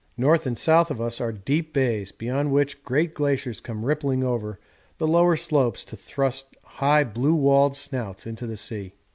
North 0.17 0.47
and 0.47 0.57
south 0.57 0.89
of 0.89 0.99
us 0.99 1.21
are 1.21 1.31
deep 1.31 1.73
bays, 1.73 2.11
beyond 2.11 2.51
which 2.51 2.83
great 2.83 3.13
glaciers 3.13 3.61
come 3.61 3.85
rippling 3.85 4.23
over 4.23 4.59
the 4.97 5.07
lower 5.07 5.35
slopes 5.35 5.85
to 5.85 5.95
thrust 5.95 6.55
high 6.63 7.03
blue 7.03 7.35
walled 7.35 7.77
snouts 7.77 8.25
into 8.25 8.47
the 8.47 8.57
sea. 8.57 8.93